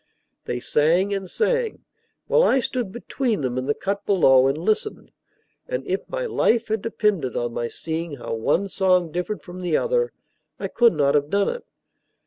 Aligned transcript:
They 0.45 0.59
sang 0.59 1.13
and 1.13 1.29
sang, 1.29 1.85
while 2.25 2.41
I 2.41 2.59
stood 2.59 2.91
between 2.91 3.41
them 3.41 3.55
in 3.55 3.67
the 3.67 3.75
cut 3.75 4.03
below 4.03 4.47
and 4.47 4.57
listened; 4.57 5.11
and 5.67 5.85
if 5.85 6.09
my 6.09 6.25
life 6.25 6.69
had 6.69 6.81
depended 6.81 7.37
on 7.37 7.53
my 7.53 7.67
seeing 7.67 8.15
how 8.15 8.33
one 8.33 8.67
song 8.67 9.11
differed 9.11 9.43
from 9.43 9.61
the 9.61 9.77
other, 9.77 10.11
I 10.59 10.69
could 10.69 10.93
not 10.93 11.13
have 11.13 11.29
done 11.29 11.49
it. 11.49 11.65